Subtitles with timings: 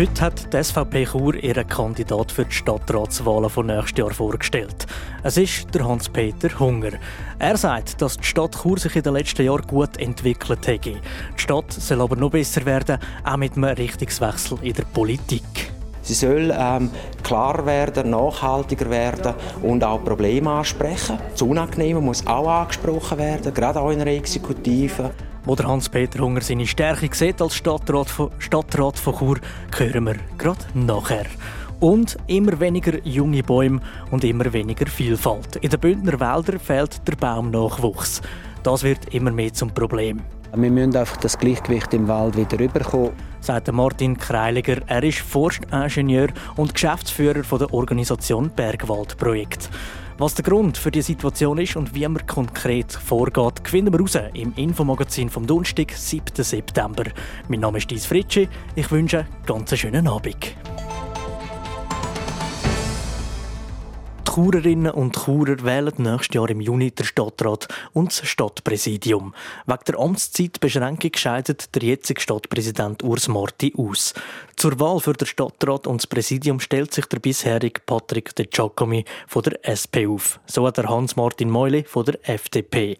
[0.00, 4.86] Heute hat die SVP Chur ihren Kandidat für die Stadtratswahlen von nächstes Jahr vorgestellt.
[5.22, 6.92] Es ist der Hans-Peter Hunger.
[7.38, 10.86] Er sagt, dass die Stadt Chur sich in den letzten Jahren gut entwickelt hat.
[10.86, 10.96] Die
[11.36, 15.70] Stadt soll aber noch besser werden, auch mit einem Richtungswechsel in der Politik.
[16.00, 16.90] Sie soll ähm,
[17.22, 21.18] klar werden, nachhaltiger werden und auch Probleme ansprechen.
[21.30, 25.10] Das Unangenehme muss auch angesprochen werden, gerade auch in der Exekutive.
[25.44, 29.38] Wo der Hans-Peter Hunger seine Stärke sieht als Stadtrat von, Stadtrat von Chur,
[29.76, 31.26] hören wir gerade nachher.
[31.80, 33.80] Und immer weniger junge Bäume
[34.10, 35.56] und immer weniger Vielfalt.
[35.56, 38.20] In den Bündner Wäldern fehlt der Baumnachwuchs.
[38.62, 40.20] Das wird immer mehr zum Problem.
[40.54, 43.12] Wir müssen einfach das Gleichgewicht im Wald wieder rüberkommen.
[43.40, 44.82] Sagt Martin Kreiliger.
[44.86, 49.70] Er ist Forstingenieur und Geschäftsführer der Organisation Bergwaldprojekt.
[50.20, 54.18] Was der Grund für die Situation ist und wie man konkret vorgeht, finden wir raus
[54.34, 56.44] im Infomagazin vom Donnerstag, 7.
[56.44, 57.04] September.
[57.48, 58.46] Mein Name ist Dies Fritschi.
[58.76, 60.36] Ich wünsche einen ganz schönen Abend.
[64.30, 69.34] Die Churerinnen und Churer wählen nächstes Jahr im Juni den Stadtrat und das Stadtpräsidium.
[69.66, 74.14] Wegen der Amtszeitbeschränkung scheidet der jetzige Stadtpräsident Urs Marti aus.
[74.54, 79.04] Zur Wahl für den Stadtrat und das Präsidium stellt sich der bisherige Patrick De Giacomi
[79.26, 80.38] von der SP auf.
[80.46, 82.98] So hat der Hans-Martin Meuli von der FDP.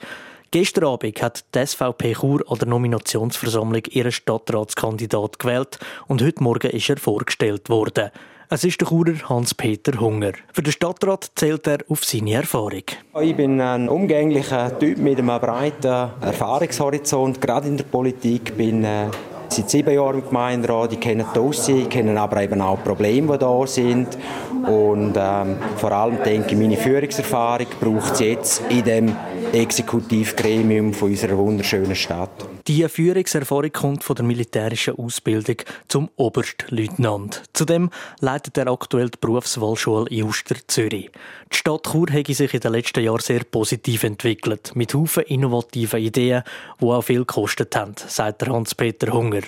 [0.51, 6.73] Gestern Abend hat die SVP Chur an der Nominationsversammlung ihren Stadtratskandidat gewählt und heute Morgen
[6.73, 8.11] ist er vorgestellt worden.
[8.53, 10.33] Es ist der Churer Hans-Peter Hunger.
[10.53, 12.83] Für den Stadtrat zählt er auf seine Erfahrung.
[13.23, 18.57] Ich bin ein umgänglicher Typ mit einem breiten Erfahrungshorizont, gerade in der Politik.
[18.57, 19.07] bin äh,
[19.51, 20.93] seit sieben Jahren im Gemeinderat.
[20.93, 24.19] Ich kenne die Dossier, ich kenne aber eben auch die Probleme, die da sind.
[24.67, 29.17] Und ähm, vor allem denke ich, meine Führungserfahrung braucht es jetzt in dem
[29.53, 32.31] Exekutivgremium von unserer wunderschönen Stadt.
[32.69, 35.57] Die Führungserfahrung kommt von der militärischen Ausbildung
[35.89, 37.43] zum Oberstleutnant.
[37.53, 37.91] Zudem
[38.21, 41.11] leitet er aktuell die Berufswahlschule in Uster Zürich.
[41.53, 46.01] Die Stadt Chur hat sich in den letzten Jahren sehr positiv entwickelt, mit Haufen innovativen
[46.01, 46.45] Ideen,
[46.81, 49.43] die auch viel gekostet haben, sagt Hans-Peter Hunger.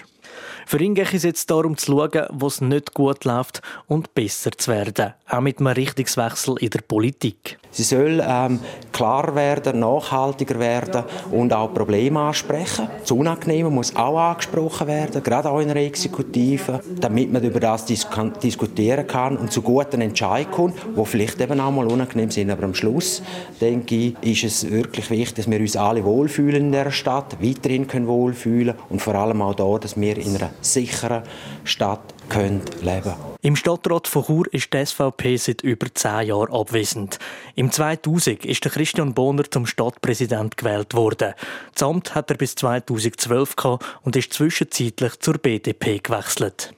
[0.66, 4.70] Für ihn geht es jetzt darum zu schauen, was nicht gut läuft und besser zu
[4.70, 5.14] werden.
[5.28, 7.58] Auch mit einem Richtungswechsel in der Politik.
[7.70, 8.60] Sie soll ähm,
[8.92, 12.86] klar werden, nachhaltiger werden und auch Probleme ansprechen.
[13.00, 17.86] Das Unangenehme muss auch angesprochen werden, gerade auch in der Exekutive, damit man über das
[17.86, 18.06] dis
[18.42, 22.50] diskutieren kann und zu guten Entscheidungen kommt, die vielleicht eben auch mal unangenehm sind.
[22.50, 23.22] Aber am Schluss,
[23.58, 27.86] denke ich, ist es wirklich wichtig, dass wir uns alle wohlfühlen in der Stadt, weiterhin
[27.86, 31.22] können wohlfühlen und vor allem auch da, dass wir in einer sicheren
[31.64, 33.12] Stadt können leben
[33.42, 37.18] Im Stadtrat von Chur ist die SVP seit über zehn Jahren abwesend.
[37.56, 41.34] Im 2000 ist der Christian Bohner zum Stadtpräsident gewählt worden.
[41.74, 46.72] Das Amt hat er bis 2012 gehabt und ist zwischenzeitlich zur BDP gewechselt.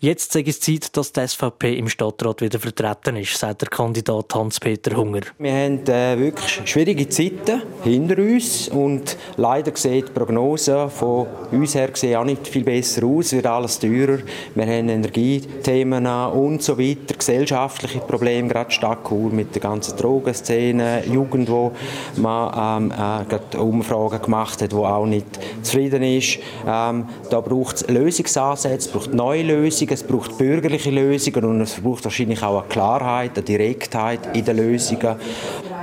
[0.00, 4.32] Jetzt sei es Zeit, dass die SVP im Stadtrat wieder vertreten ist, sagt der Kandidat
[4.32, 5.22] Hans-Peter Hunger.
[5.40, 11.74] Wir haben äh, wirklich schwierige Zeiten hinter uns und leider sieht die Prognose von uns
[11.74, 14.18] her auch nicht viel besser aus, es wird alles teurer.
[14.54, 21.04] Wir haben Energiethemen und so weiter, gesellschaftliche Probleme, gerade Stadt Chur mit der ganzen Drogenszene,
[21.06, 21.72] Jugend, wo
[22.16, 25.26] man ähm, äh, Umfragen gemacht hat, wo auch nicht
[25.62, 26.38] zufrieden ist.
[26.66, 31.80] Ähm, da braucht es Lösungsansätze, es braucht neue Lösungen, es braucht bürgerliche Lösungen und es
[31.80, 35.16] braucht wahrscheinlich auch eine Klarheit, eine Direktheit in den Lösungen.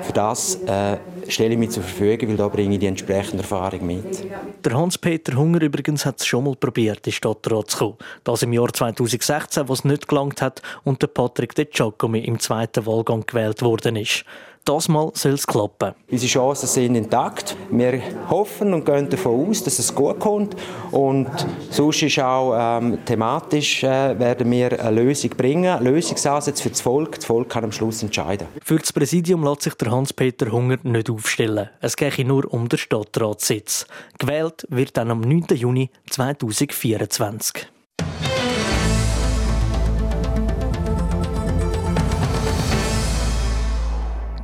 [0.01, 0.97] Für das äh,
[1.27, 4.25] stelle ich mich zur Verfügung, weil da bringe ich die entsprechende Erfahrung mit.
[4.63, 7.97] Der Hans-Peter Hunger übrigens hat es schon mal probiert, in Stadtrat zu kommen.
[8.23, 12.39] Das im Jahr 2016, wo es nicht gelangt hat und der Patrick De Giacomi im
[12.39, 14.25] zweiten Wahlgang gewählt worden ist.
[14.65, 15.93] Das Mal soll es klappen.
[16.09, 17.55] Unsere Chancen sind intakt.
[17.69, 20.55] Wir hoffen und gehen davon aus, dass es gut kommt.
[20.89, 21.29] Und
[21.69, 25.83] sonst ist auch ähm, thematisch äh, werden wir eine Lösung bringen.
[25.83, 27.17] Lösungsansatz für das Volk.
[27.17, 28.47] Das Volk kann am Schluss entscheiden.
[28.63, 31.69] Für das Präsidium lässt sich der Hans-Peter Hunger nicht aufstellen.
[31.79, 33.85] Es geht nur um den Stadtratssitz.
[34.17, 35.45] Gewählt wird dann am 9.
[35.55, 37.67] Juni 2024.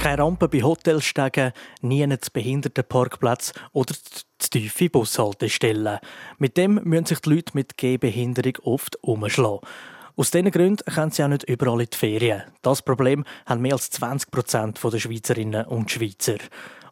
[0.02, 1.52] keine Rampe bei Hotelstegen,
[1.82, 3.94] nie einen Behindertenparkplatz oder
[4.40, 6.00] zu tiefe Bushaltestellen.
[6.40, 9.60] Mit dem müssen sich die Leute mit Gehbehinderung oft umschlagen.
[10.16, 12.42] Aus diesen Gründen können sie auch nicht überall in die Ferien.
[12.64, 16.38] Das Problem haben mehr als 20 Prozent der Schweizerinnen und Schweizer.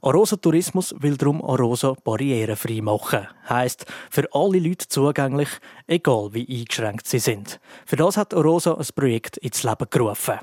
[0.03, 3.27] Arosa Tourismus will darum Arosa barrierefrei machen.
[3.49, 5.49] Heißt, für alle Leute zugänglich,
[5.87, 7.59] egal wie eingeschränkt sie sind.
[7.87, 10.39] Für das hat Arosa ein Projekt ins Leben gerufen.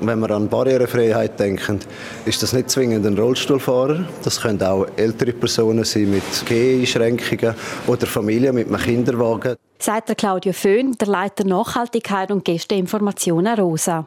[0.00, 1.80] Wenn wir an Barrierefreiheit denken,
[2.24, 4.04] ist das nicht zwingend ein Rollstuhlfahrer.
[4.22, 7.56] Das können auch ältere Personen sein mit Geheinschränkungen
[7.88, 9.56] oder Familien mit einem Kinderwagen.
[9.80, 14.06] Sagt der Claudio Föhn, der Leiter Nachhaltigkeit und Gästeinformationen Rosa.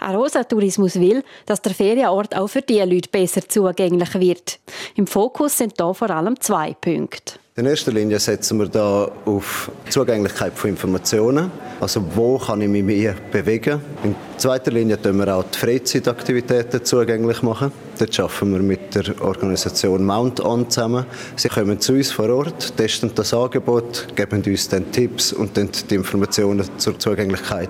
[0.00, 4.58] Arosa Tourismus will, dass der Ferienort auch für diese Leute besser zugänglich wird.
[4.96, 7.41] Im Fokus sind da vor allem zwei Punkte.
[7.54, 11.50] In erster Linie setzen wir da auf Zugänglichkeit von Informationen.
[11.80, 13.78] Also wo kann ich mich mehr bewegen?
[14.02, 17.70] In zweiter Linie tun wir auch die Freizeitaktivitäten zugänglich machen.
[17.98, 21.04] Dort arbeiten wir mit der Organisation Mount On zusammen.
[21.36, 25.68] Sie kommen zu uns vor Ort, testen das Angebot, geben uns dann Tipps und dann
[25.90, 27.68] die Informationen zur Zugänglichkeit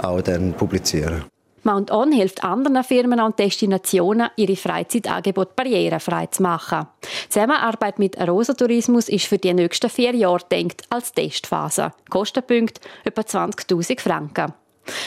[0.00, 1.29] auch dann publizieren.
[1.62, 6.86] Mount On hilft anderen Firmen und Destinationen, ihre Freizeitangebote barrierefrei zu machen.
[7.02, 11.92] Die Zusammenarbeit mit Arosa Tourismus ist für die nächsten vier Jahre denkt als Testphase.
[12.08, 14.54] Kostenpunkt etwa 20.000 Franken.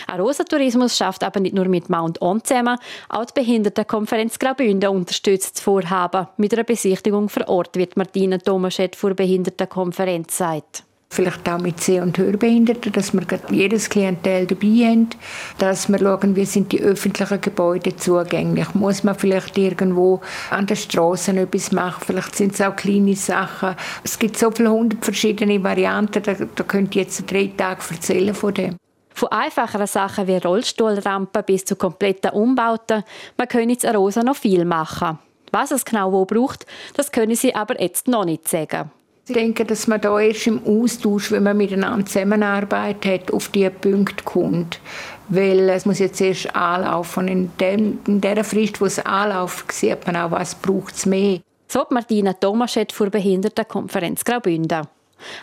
[0.08, 2.78] Arosa Tourismus schafft aber nicht nur mit Mount On zusammen,
[3.10, 6.28] auch die Behindertenkonferenz Graubünden unterstützt das Vorhaben.
[6.38, 10.84] Mit einer Besichtigung vor Ort wird Martina Thomaschett vor Behindertenkonferenz sagt
[11.14, 15.10] vielleicht auch mit Seh- und Hörbehinderten, dass wir jedes Klientel dabei haben,
[15.58, 18.74] dass wir schauen, wie sind die öffentlichen Gebäude zugänglich.
[18.74, 22.04] Muss man vielleicht irgendwo an den Straßen etwas machen?
[22.06, 23.76] Vielleicht sind es auch kleine Sachen.
[24.04, 28.34] Es gibt so viele hundert verschiedene Varianten, da, da könnt ihr jetzt drei Tage erzählen
[28.34, 28.76] von dem.
[29.14, 33.04] Von einfacheren Sachen wie Rollstuhlrampen bis zu kompletten Umbauten,
[33.38, 35.20] man kann jetzt Rosa noch viel machen.
[35.52, 38.90] Was es genau wo braucht, das können sie aber jetzt noch nicht sagen.
[39.26, 44.22] Ich denke, dass man da erst im Austausch, wenn man miteinander zusammenarbeitet, auf diese Punkte
[44.26, 44.82] kommt.
[45.30, 47.30] Weil es muss jetzt erst anlaufen.
[47.30, 51.40] In, dem, in der Frist, wo es anläuft, sieht man auch, was braucht es mehr.
[51.70, 54.88] So Martina Tomaschett vor Behindertenkonferenz Graubünden.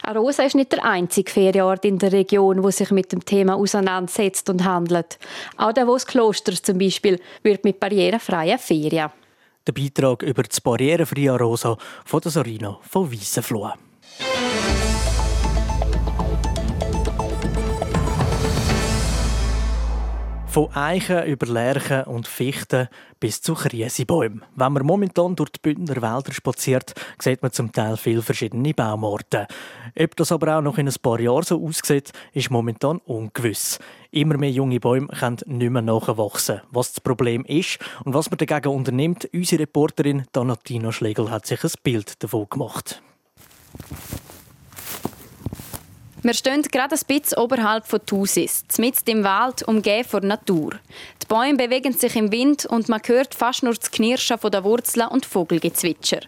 [0.02, 4.50] Arosa ist nicht der einzige Ferienort in der Region, wo sich mit dem Thema auseinandersetzt
[4.50, 5.18] und handelt.
[5.56, 9.10] Auch der Davos Klosters zum Beispiel wird mit barrierefreien Ferien.
[9.70, 13.70] Der Beitrag über das barrierefreie Rosa von der Sorina von Weissenfloh.
[20.50, 22.88] Von Eichen über Lärchen und Fichten
[23.20, 24.44] bis zu Kriesebäumen.
[24.56, 29.46] Wenn man momentan durch die Bündner Wälder spaziert, sieht man zum Teil viele verschiedene Baumarten.
[29.96, 33.78] Ob das aber auch noch in ein paar Jahren so aussieht, ist momentan ungewiss.
[34.10, 36.62] Immer mehr junge Bäume können nicht mehr nachwachsen.
[36.72, 41.62] Was das Problem ist und was man dagegen unternimmt, unsere Reporterin Danatina Schlegel hat sich
[41.62, 43.00] ein Bild davon gemacht.
[46.22, 50.72] Wir stehen gerade ein bisschen oberhalb von Thusis, mitten im Wald, umgeben von Natur.
[51.22, 55.08] Die Bäume bewegen sich im Wind und man hört fast nur das Knirschen der Wurzeln
[55.08, 56.20] und Vogelgezwitscher.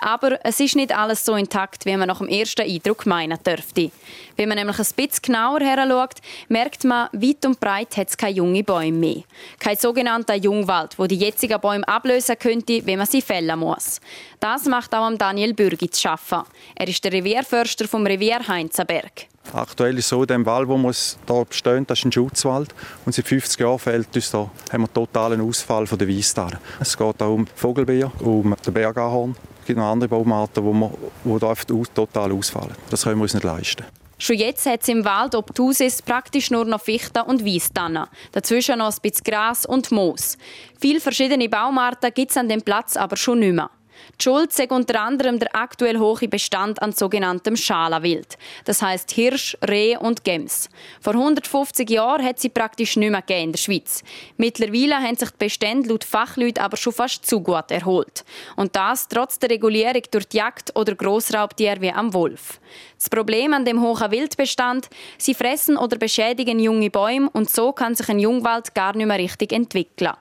[0.00, 3.90] Aber es ist nicht alles so intakt, wie man nach dem ersten Eindruck meinen dürfte.
[4.38, 8.34] Wenn man nämlich ein bisschen genauer heranschaut, merkt man, weit und breit hat es keine
[8.34, 9.22] junge Bäume mehr.
[9.58, 14.00] Kein sogenannter Jungwald, wo die jetzigen Bäume ablösen könnte, wenn man sie fällen muss.
[14.38, 16.42] Das macht auch Daniel Bürgi zu schaffen.
[16.76, 19.26] Er ist der Revierförster vom Revier Heinzenberg.
[19.52, 22.72] Aktuell ist so, der Wald, wo wir hier stehen, das ist ein Schutzwald.
[23.06, 26.60] Und seit 50 Jahren fällt uns da, haben wir totalen Ausfall von der Weisstare.
[26.78, 29.34] Es geht auch um Vogelbeer, um den Bergahorn.
[29.62, 30.92] Es gibt noch andere Baumarten, wo, wir,
[31.24, 31.52] wo da
[31.92, 32.76] total ausfallen.
[32.88, 33.84] Das können wir uns nicht leisten.
[34.18, 38.06] Schon jetzt hat es im Wald ob Obtusis praktisch nur noch Fichten und Weißtannen.
[38.32, 40.36] Dazwischen noch ein bisschen Gras und Moos.
[40.80, 43.70] Viele verschiedene Baumarten gibt es an dem Platz aber schon nicht mehr.
[44.18, 48.36] Die Schuld sei unter anderem der aktuell hohe Bestand an sogenanntem Schalawild.
[48.64, 50.68] Das heißt Hirsch, Reh und Gems.
[51.00, 54.02] Vor 150 Jahren hat sie praktisch nicht mehr in der Schweiz.
[54.36, 58.24] Mittlerweile haben sich die Bestände laut Fachleuten aber schon fast zu gut erholt.
[58.56, 62.60] Und das trotz der Regulierung durch die Jagd oder Grossraubtiere wie am Wolf.
[62.98, 67.94] Das Problem an dem hohen Wildbestand, sie fressen oder beschädigen junge Bäume und so kann
[67.94, 70.14] sich ein Jungwald gar nicht mehr richtig entwickeln.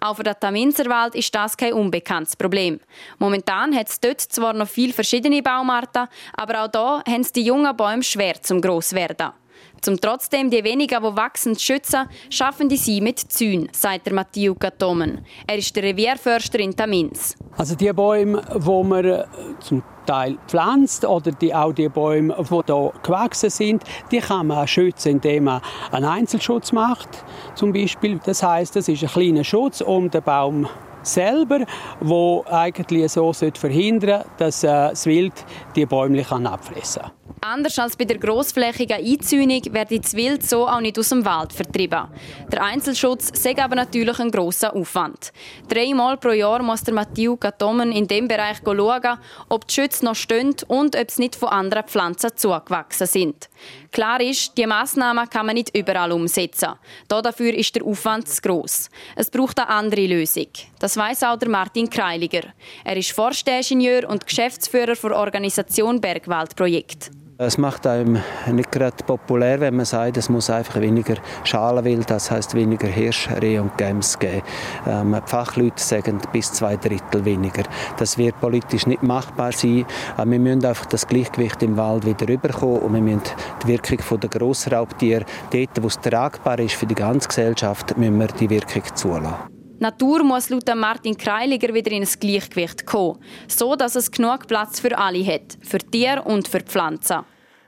[0.00, 2.80] Auch für den Taminserwald ist das kein unbekanntes Problem.
[3.18, 7.42] Momentan hat es dort zwar noch viele verschiedene Baumarten, aber auch da haben es die
[7.42, 9.32] jungen Bäume schwer zum Grosswerden.
[9.82, 14.14] Zum trotzdem die wenigen, die wachsen, zu schützen, schaffen die sie mit Zäunen, sagt der
[14.14, 15.26] Matthieu Gatomen.
[15.44, 17.36] Er ist der Revierförster in Tamins.
[17.56, 19.24] Also die Bäume, die man äh,
[19.58, 24.68] zum Teil pflanzt oder die, auch die Bäume, die hier gewachsen sind, die kann man
[24.68, 25.60] schützen, indem man
[25.90, 27.08] einen Einzelschutz macht.
[27.56, 28.20] Zum Beispiel.
[28.24, 30.68] Das heißt, es ist ein kleiner Schutz um den Baum
[31.02, 31.64] selber,
[32.00, 35.32] wo eigentlich so verhindern dass äh, das Wild
[35.74, 37.12] die Bäume abfressen kann.
[37.44, 41.52] Anders als bei der grossflächigen Einzäunung wird das Wild so auch nicht aus dem Wald
[41.52, 42.06] vertrieben.
[42.52, 45.32] Der Einzelschutz sei aber natürlich ein grosser Aufwand.
[45.68, 49.18] Dreimal pro Jahr muss der Matthieu Gatomen in dem Bereich schauen,
[49.48, 53.48] ob die Schütze noch stehen und ob sie nicht von anderen Pflanzen zugewachsen sind.
[53.90, 56.74] Klar ist, die Massnahmen kann man nicht überall umsetzen.
[57.08, 58.88] Dafür ist der Aufwand zu gross.
[59.16, 60.46] Es braucht eine andere Lösung.
[60.82, 62.42] Das weiß auch der Martin Kreiliger.
[62.82, 67.12] Er ist Forstingenieur und Geschäftsführer der Organisation Bergwaldprojekt.
[67.38, 68.20] Es macht einem
[68.50, 73.28] nicht gerade populär, wenn man sagt, es muss einfach weniger Schalenwild, das heißt weniger Hirsch,
[73.30, 74.42] Reh und Gäms geben.
[74.84, 77.62] Ähm, die Fachleute sagen bis zwei Drittel weniger.
[77.98, 79.86] Das wird politisch nicht machbar sein.
[80.16, 83.22] Aber wir müssen einfach das Gleichgewicht im Wald wieder rüberkommen und wir müssen
[83.62, 88.26] die Wirkung der Grossraubtiere, dort wo es tragbar ist für die ganze Gesellschaft, müssen wir
[88.26, 89.61] die Wirkung zulassen.
[89.82, 94.78] Natur muss laut Martin Kreiliger wieder in ein Gleichgewicht kommen, so dass es genug Platz
[94.78, 97.24] für alle hat, für Tiere und für Pflanzen.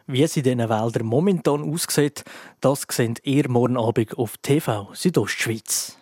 [0.07, 2.23] Wie es in diesen Wäldern momentan aussieht,
[2.61, 5.99] das seht ihr morgen Abend auf TV Südostschweiz.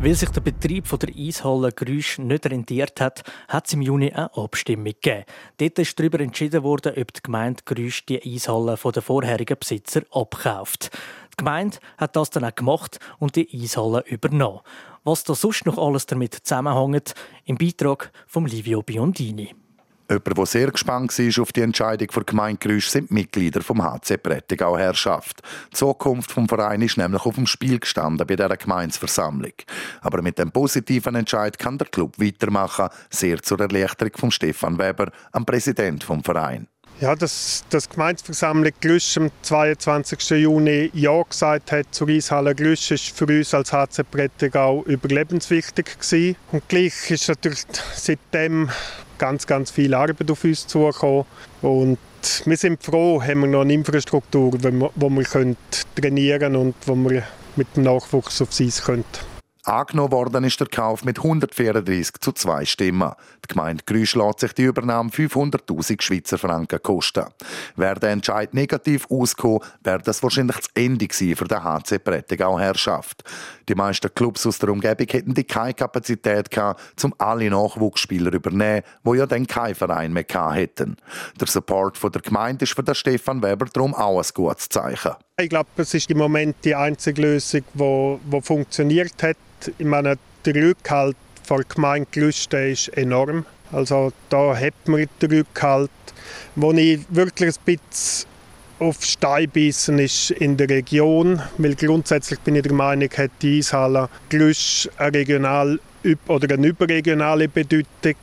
[0.00, 4.32] Weil sich der Betrieb der Eishalle Grüsch nicht rentiert hat, hat es im Juni eine
[4.36, 5.24] Abstimmung gegeben.
[5.56, 10.02] Dort ist darüber entschieden worden, ob die Gemeinde Grüsch die Eishalle von den vorherigen Besitzer
[10.12, 10.90] abkauft.
[11.32, 14.60] Die Gemeinde hat das dann auch gemacht und die Eishalle übernommen.
[15.02, 17.14] Was da sonst noch alles damit zusammenhängt,
[17.44, 19.52] im Beitrag von Livio Biondini.
[20.10, 23.82] Jemand, der sehr gespannt war auf die Entscheidung der Gemeinde Grüsch, sind die Mitglieder vom
[23.82, 25.42] HC Prättigau Herrschaft.
[25.70, 29.52] Die Zukunft des Vereins ist nämlich auf dem Spiel gestanden bei dieser Gemeinsversammlung.
[30.00, 35.12] Aber mit dem positiven Entscheid kann der Club weitermachen, sehr zur Erleichterung von Stefan Weber,
[35.32, 36.68] am Präsident vom Verein.
[37.00, 40.30] Ja, dass das Gemeindeversammlung Glüsch am 22.
[40.30, 46.36] Juni Ja gesagt hat zur Eishalle Glüsch, ist für uns als HC Prättigau überlebenswichtig gewesen.
[46.50, 48.70] Und gleich ist natürlich seitdem
[49.18, 51.24] ganz, ganz viel Arbeit auf uns zugekommen.
[51.62, 51.98] Und
[52.44, 55.56] wir sind froh, haben wir noch eine Infrastruktur, wo wir
[55.94, 57.22] trainieren können und wo wir
[57.56, 59.04] mit dem Nachwuchs aufs Eis können.
[59.68, 63.12] Angenommen worden ist der Kauf mit 134 zu 2 Stimmen.
[63.44, 67.26] Die Gemeinde Grüsch lässt sich die Übernahme 500.000 Schweizer Franken kosten.
[67.76, 73.22] Wäre der Entscheid negativ ausgekommen, wäre das wahrscheinlich das Ende für die HC Prättigau Herrschaft.
[73.68, 78.38] Die meisten Clubs aus der Umgebung hätten die keine Kapazität gehabt, um alle Nachwuchsspieler zu
[78.38, 80.96] übernehmen, wo ja dann kein Verein mehr hätten.
[81.38, 85.12] Der Support von der Gemeinde ist für den Stefan Weber darum auch ein gutes Zeichen.
[85.40, 89.36] Ich glaube, es ist im Moment die einzige Lösung, die funktioniert hat
[89.78, 93.46] ich meine, der Rückhalt von der Gemeinde Glüsten ist enorm.
[93.72, 95.90] Also da hat man den Rückhalt.
[96.56, 98.28] Wo ich wirklich ein bisschen
[98.80, 103.58] auf Stein beißen ist in der Region, weil grundsätzlich bin ich der Meinung, hat die
[103.58, 105.80] Eishalle Glüsch eine regional
[106.26, 108.14] oder eine überregionale Bedeutung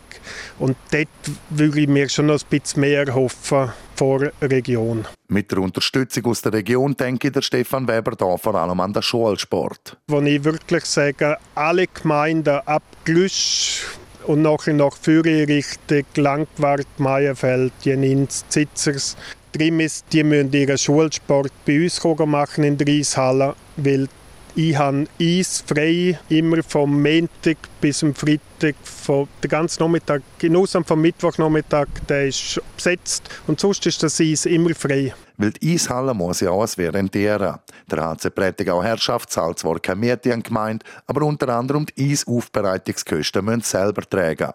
[0.60, 1.08] und dort
[1.50, 5.06] würde ich mir schon noch ein bisschen mehr hoffen vor Region.
[5.28, 8.94] Mit der Unterstützung aus der Region denke ich der Stefan Weber da vor allem an
[8.94, 9.98] den Schulsport.
[10.08, 13.86] Wo ich wirklich sage, alle Gemeinden ab Glüsch
[14.28, 19.16] und nachher nach Führer Richtung Langwart, Meierfeld, Jenins, Zitzers,
[19.52, 24.08] Trimis, die müssen ihren Schulsport bei uns machen in der Eishalle, weil
[24.56, 30.66] ich habe Eis frei, immer vom Montag bis zum Freitag, von, den ganzen Nachmittag, in
[30.66, 33.30] vom Mittwochnachmittag, der ist besetzt.
[33.48, 37.60] Und sonst ist das Eis immer frei weil die Eishalle muss ja auch währendtieren.
[37.90, 43.46] Der HC Prättigau Herrschaft zahlt zwar keine Miete an Gemeinde, aber unter anderem die Eisaufbereitungskosten
[43.46, 44.54] müssen selber tragen.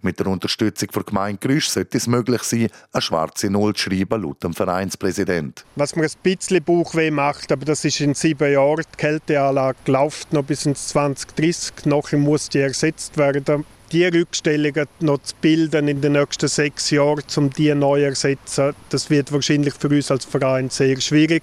[0.00, 4.22] Mit der Unterstützung der Gemeinde Grüsch sollte es möglich sein, eine schwarze Null zu schreiben,
[4.22, 5.64] laut dem Vereinspräsident.
[5.76, 10.32] Was mir ein bisschen Bauchweh macht, aber das ist in sieben Jahren, die Kälteanlage läuft
[10.32, 16.00] noch bis ins 2030, nachher muss die ersetzt werden die Rückstellungen noch zu bilden in
[16.00, 20.24] den nächsten sechs Jahren, um die neu zu ersetzen, das wird wahrscheinlich für uns als
[20.24, 21.42] Verein sehr schwierig.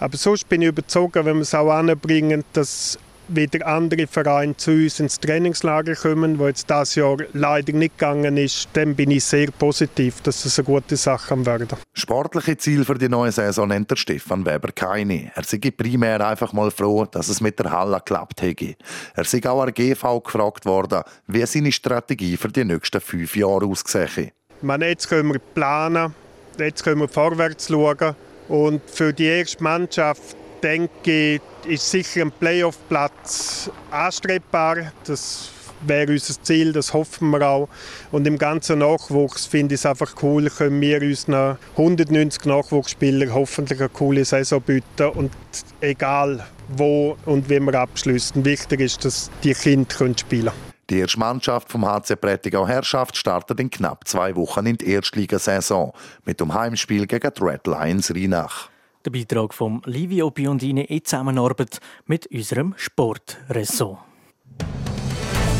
[0.00, 2.98] Aber sonst bin ich überzeugt, wenn wir es auch anbringen, dass
[3.34, 8.36] wieder andere Vereine zu uns ins Trainingslager kommen, wo jetzt das Jahr leider nicht gegangen
[8.36, 11.68] ist, dann bin ich sehr positiv, dass es eine gute Sache werden.
[11.94, 15.32] Sportliche Ziel für die neue Saison nennt der Stefan Weber keine.
[15.34, 18.76] Er sei primär einfach mal froh, dass es mit der Halle geklappt hätte.
[19.14, 23.66] Er sei auch an GV gefragt worden, wie seine Strategie für die nächsten fünf Jahre
[23.66, 24.32] aussehe.
[24.80, 26.14] Jetzt können wir planen,
[26.58, 28.14] jetzt können wir vorwärts schauen
[28.48, 34.92] und für die erste Mannschaft denke ist sicher ein Playoff-Platz anstrebbar.
[35.04, 35.50] Das
[35.86, 37.68] wäre unser Ziel, das hoffen wir auch.
[38.10, 43.80] Und im ganzen Nachwuchs finde ich es einfach cool, können wir unseren 190 Nachwuchsspielern hoffentlich
[43.80, 45.32] eine coole Saison bieten und
[45.80, 48.44] egal wo und wie wir abschließen.
[48.44, 50.72] Wichtig ist, dass die Kinder spielen können.
[50.90, 55.92] Die erste Mannschaft vom HC Prättigau Herrschaft startet in knapp zwei Wochen in die Erstligasaison
[56.24, 58.71] mit dem Heimspiel gegen die Red Lions Rheinach.
[59.04, 63.98] Der Beitrag von Livio Biondini in Zusammenarbeit mit unserem Sportressort.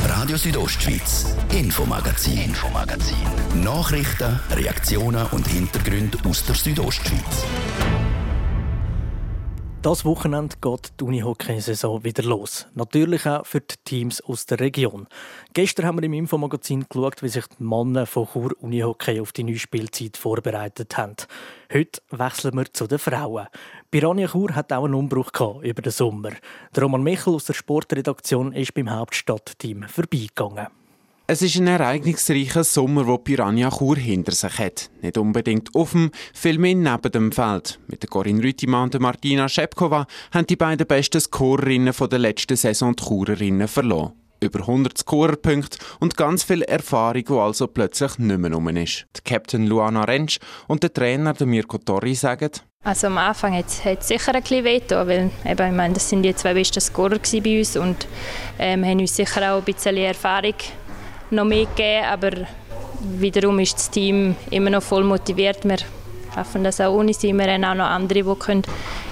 [0.04, 3.16] Radio Südostschweiz, Infomagazin, Infomagazin.
[3.64, 7.44] Nachrichten, Reaktionen und Hintergründe aus der Südostschweiz.
[9.82, 12.68] Das Wochenende geht die Unihockey-Saison wieder los.
[12.76, 15.08] Natürlich auch für die Teams aus der Region.
[15.54, 19.42] Gestern haben wir im Infomagazin geschaut, wie sich die Männer von Chur Unihockey auf die
[19.42, 21.16] neue Spielzeit vorbereitet haben.
[21.74, 23.48] Heute wechseln wir zu den Frauen.
[23.90, 26.30] Piranha Chur hat auch einen Umbruch gehabt über den Sommer.
[26.76, 30.68] Der Roman Michel aus der Sportredaktion ist beim Hauptstadtteam vorbeigegangen.
[31.32, 34.90] Es ist ein ereignisreicher Sommer, wo Piranha Chur hinter sich hat.
[35.00, 37.80] Nicht unbedingt auf dem, vielmehr neben dem Feld.
[37.86, 42.94] Mit der Corinne Rüttimann und Martina Schepkova haben die beiden besten Scorerinnen der letzten Saison
[42.94, 44.12] die Churerinnen verloren.
[44.42, 49.06] Über 100 Scorerpunkte und ganz viel Erfahrung, die also plötzlich nicht mehr rum ist.
[49.16, 52.50] Die Captain Luana Rentsch und der Trainer Mirko Torri sagen,
[52.84, 56.24] also am Anfang hat es sicher ein bisschen wehgetan, weil eben, ich meine, das sind
[56.24, 58.08] die zwei besten Scorer bei uns und
[58.58, 60.54] ähm, haben uns sicher auch ein bisschen Erfahrung
[61.32, 62.30] noch mehr gegeben, aber
[63.18, 65.64] wiederum ist das Team immer noch voll motiviert.
[65.64, 65.78] Wir
[66.34, 67.32] schaffen das auch ohne sie.
[67.32, 68.62] Wir haben auch noch andere, die können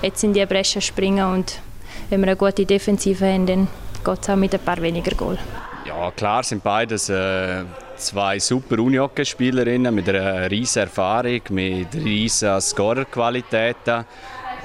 [0.02, 1.60] jetzt in die Bresche springen und
[2.08, 3.68] wenn wir eine gute Defensive haben, dann
[4.04, 5.38] geht es auch mit ein paar weniger Goal.
[5.86, 7.62] Ja, klar sind beides äh,
[7.96, 14.04] zwei super Unihockey-Spielerinnen mit einer riesen Erfahrung, mit riesen Scorer-Qualitäten.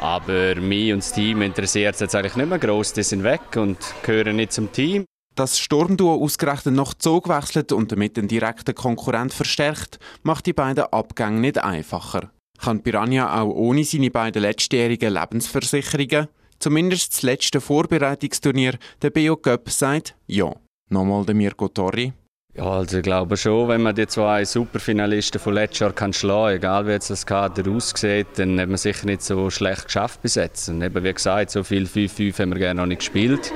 [0.01, 2.93] Aber mich und das Team interessiert es jetzt eigentlich nicht mehr gross.
[2.93, 5.05] Die sind weg und gehören nicht zum Team.
[5.35, 10.85] Dass Sturmduo ausgerechnet noch Zug wechselt und damit den direkten Konkurrent verstärkt, macht die beiden
[10.85, 12.31] Abgänge nicht einfacher.
[12.57, 19.69] Kann Piranha auch ohne seine beiden letztjährigen Lebensversicherungen, zumindest das letzte Vorbereitungsturnier, der BO Cup,
[19.69, 20.53] sagt ja.
[20.89, 22.13] Nochmal der Mirko Torri.
[22.53, 26.55] Ja, also ich glaube schon, wenn man die zwei Superfinalisten von letztes Jahr kann schlagen,
[26.55, 30.35] egal wie jetzt das Kader aussieht, dann hat man sicher nicht so schlecht geschafft bis
[30.35, 30.69] jetzt.
[30.69, 33.51] Und eben, wie gesagt, so viel 5-5 haben wir gerne noch nicht gespielt.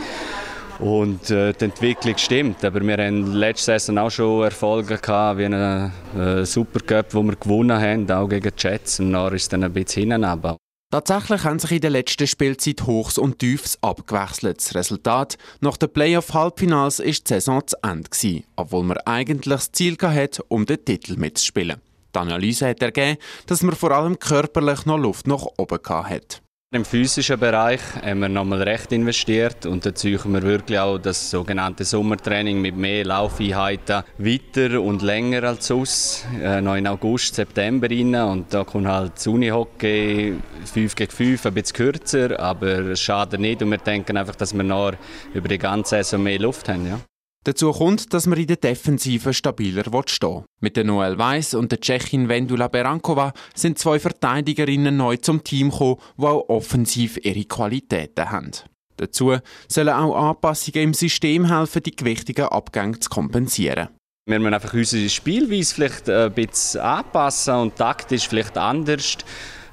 [0.80, 2.64] Und äh, die Entwicklung stimmt.
[2.64, 7.36] Aber wir haben letzte Saison auch schon Erfolge gehabt, wie einen äh, Supercup, wo wir
[7.36, 9.00] gewonnen haben, auch gegen die Jets.
[9.00, 10.56] Und dann ist es dann ein bisschen hinten
[10.92, 14.58] Tatsächlich haben sich in der letzten Spielzeit Hochs und Tiefs abgewechselt.
[14.58, 19.72] Das Resultat nach den Playoff-Halbfinals war die Saison zu Ende, gewesen, obwohl man eigentlich das
[19.72, 21.80] Ziel hatte, um den Titel mitzuspielen.
[22.16, 26.40] Die Analyse hat ergeben, dass man vor allem körperlich noch Luft nach oben hatte.
[26.72, 31.32] Im physischen Bereich haben wir nochmal recht investiert und da ziehen wir wirklich auch das
[31.32, 37.90] sogenannte Sommertraining mit mehr Laufeinheiten weiter und länger als sonst, äh, noch in August, September
[37.90, 40.36] rein und da kommt halt das Unihockey
[40.72, 44.54] 5 gegen 5 ein bisschen kürzer, aber es schadet nicht und wir denken einfach, dass
[44.54, 44.94] wir noch
[45.34, 46.86] über die ganze Saison mehr Luft haben.
[46.86, 47.00] Ja.
[47.46, 50.44] Dazu kommt, dass man in der Defensive stabiler stehen will.
[50.60, 55.72] Mit der Noel Weiss und der Tschechin Vendula Berankova sind zwei Verteidigerinnen neu zum Team
[55.72, 58.52] gekommen, die auch offensiv ihre Qualitäten haben.
[58.98, 59.38] Dazu
[59.70, 63.88] sollen auch Anpassungen im System helfen, die gewichtigen Abgänge zu kompensieren.
[64.26, 69.18] Wir müssen einfach unsere Spielweise vielleicht ein bisschen anpassen und taktisch vielleicht anders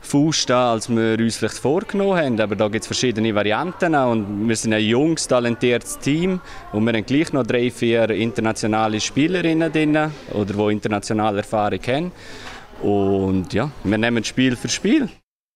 [0.06, 2.40] Fuß da, als wir uns vielleicht vorgenommen haben.
[2.40, 6.40] Aber da gibt es verschiedene Varianten und wir sind ein junges, talentiertes Team
[6.72, 9.98] und wir haben gleich noch drei, vier internationale Spielerinnen drin
[10.32, 12.12] oder die internationale Erfahrung haben.
[12.82, 15.08] Und ja, wir nehmen Spiel für Spiel.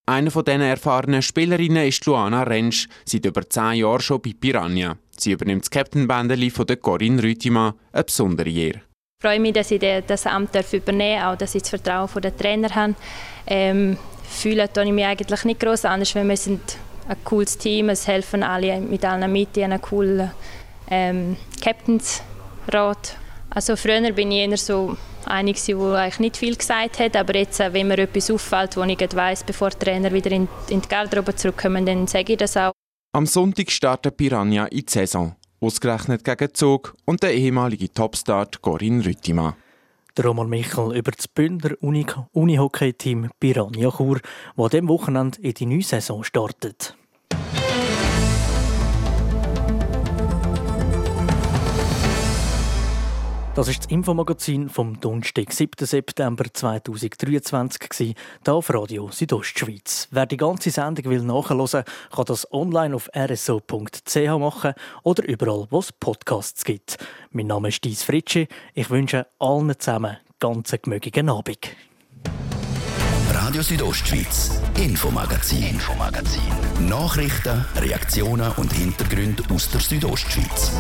[0.06, 4.96] Eine von diesen erfahrenen Spielerinnen ist Luana Rentsch, seit über zehn Jahren schon bei Piranha.
[5.16, 8.80] Sie übernimmt das Captain-Bändeli von der Corinne Rütima, eine besondere Ehre.
[9.22, 12.36] Ich freue mich, dass ich das Amt übernehmen darf, auch dass ich das Vertrauen der
[12.36, 12.94] Trainer habe.
[13.46, 13.98] Ähm,
[14.30, 16.60] fühle ich mich eigentlich nicht groß anders, weil wir sind
[17.08, 20.30] ein cooles Team, es helfen alle mit allen mit, die einen coolen
[20.88, 23.16] ähm, Captainsrat.
[23.50, 27.58] Also früher bin ich eher so einig, der eigentlich nicht viel gesagt hat, aber jetzt,
[27.60, 30.88] äh, wenn mir etwas auffällt, wo ich weiß, bevor die Trainer wieder in, in die
[30.88, 32.72] Garderobe zurückkommen, dann sage ich das auch.
[33.12, 39.04] Am Sonntag startet Piranha in die Saison, ausgerechnet gegen Zug und der ehemalige Topstart Corinne
[39.04, 39.54] Rüttimann.
[40.16, 44.20] Der Roman Michel über das Bündner Unihockey-Team Piranha Chur,
[44.56, 46.96] das an diesem Wochenende in die neue Saison startet.
[53.60, 55.84] Das ist das Infomagazin vom Donnerstag, 7.
[55.84, 60.08] September 2023 hier auf Radio Südostschweiz.
[60.10, 65.80] Wer die ganze Sendung will nachhören, kann das online auf rso.ch machen oder überall, wo
[65.80, 66.96] es Podcasts gibt.
[67.32, 68.48] Mein Name ist Dies Fritschi.
[68.72, 71.58] Ich wünsche allen zusammen ganz einen gemögigen Abend.
[73.30, 76.40] Radio Südostschweiz, Infomagazin, Infomagazin.
[76.88, 80.72] Nachrichten, Reaktionen und Hintergründe aus der Südostschweiz.